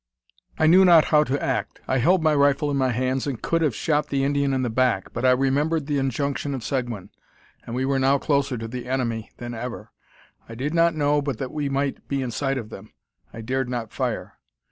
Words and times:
I 0.57 0.65
knew 0.65 0.83
not 0.83 1.05
how 1.13 1.23
to 1.25 1.43
act. 1.43 1.79
I 1.87 1.99
held 1.99 2.23
my 2.23 2.33
rifle 2.33 2.71
in 2.71 2.77
my 2.77 2.89
hands, 2.91 3.27
and 3.27 3.39
could 3.39 3.61
have 3.61 3.75
shot 3.75 4.07
the 4.07 4.23
Indian 4.23 4.51
in 4.51 4.63
the 4.63 4.69
back; 4.71 5.13
but 5.13 5.23
I 5.25 5.29
remembered 5.29 5.85
the 5.85 5.99
injunction 5.99 6.55
of 6.55 6.63
Seguin, 6.63 7.11
and 7.67 7.75
we 7.75 7.85
were 7.85 7.99
now 7.99 8.17
closer 8.17 8.57
to 8.57 8.67
the 8.67 8.87
enemy 8.89 9.29
than 9.37 9.53
ever. 9.53 9.91
I 10.49 10.55
did 10.55 10.73
not 10.73 10.95
know 10.95 11.21
but 11.21 11.37
that 11.37 11.51
we 11.51 11.69
might 11.69 12.07
be 12.07 12.23
in 12.23 12.31
sight 12.31 12.57
of 12.57 12.71
them. 12.71 12.91
I 13.31 13.41
dared 13.41 13.69
not 13.69 13.91
fire. 13.93 14.39